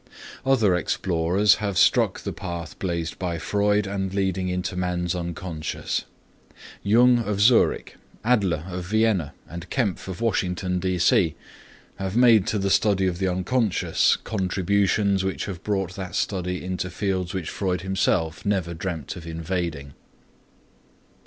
Other 0.47 0.73
explorers 0.75 1.57
have 1.61 1.77
struck 1.77 2.21
the 2.21 2.33
path 2.33 2.79
blazed 2.79 3.19
by 3.19 3.37
Freud 3.37 3.85
and 3.85 4.11
leading 4.11 4.49
into 4.49 4.75
man's 4.75 5.13
unconscious. 5.13 6.05
Jung 6.81 7.19
of 7.19 7.39
Zurich, 7.39 7.97
Adler 8.23 8.65
of 8.67 8.85
Vienna 8.87 9.35
and 9.47 9.69
Kempf 9.69 10.07
of 10.07 10.19
Washington, 10.19 10.79
D.C., 10.79 11.35
have 11.97 12.17
made 12.17 12.47
to 12.47 12.57
the 12.57 12.71
study 12.71 13.05
of 13.05 13.19
the 13.19 13.27
unconscious, 13.27 14.15
contributions 14.15 15.23
which 15.23 15.45
have 15.45 15.61
brought 15.63 15.95
that 15.97 16.15
study 16.15 16.65
into 16.65 16.89
fields 16.89 17.35
which 17.35 17.51
Freud 17.51 17.81
himself 17.81 18.43
never 18.43 18.73
dreamt 18.73 19.15
of 19.15 19.27
invading. 19.27 19.93